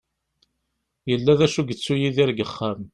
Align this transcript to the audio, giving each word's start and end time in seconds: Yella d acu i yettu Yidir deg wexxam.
Yella 1.09 1.39
d 1.39 1.41
acu 1.45 1.59
i 1.63 1.67
yettu 1.67 1.95
Yidir 2.01 2.29
deg 2.31 2.39
wexxam. 2.43 2.81